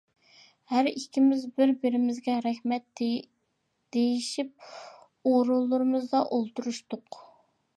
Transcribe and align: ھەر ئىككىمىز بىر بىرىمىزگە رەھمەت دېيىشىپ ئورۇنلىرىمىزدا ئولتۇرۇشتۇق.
ھەر 0.69 0.87
ئىككىمىز 0.91 1.43
بىر 1.59 1.73
بىرىمىزگە 1.83 2.37
رەھمەت 2.45 2.87
دېيىشىپ 3.97 4.67
ئورۇنلىرىمىزدا 5.33 6.23
ئولتۇرۇشتۇق. 6.39 7.21